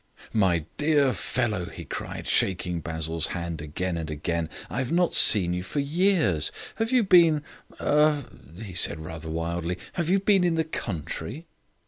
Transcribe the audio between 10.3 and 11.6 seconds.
in the country?"